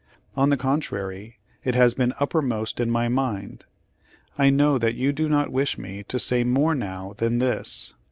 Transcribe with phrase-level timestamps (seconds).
[0.35, 3.65] On the contrary, it has been uppermost in my mind.
[4.35, 7.93] I know that you do not wish me to say more now than this.